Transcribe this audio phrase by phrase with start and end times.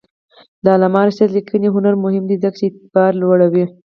[0.63, 3.65] د علامه رشاد لیکنی هنر مهم دی ځکه چې اعتبار لوړوي.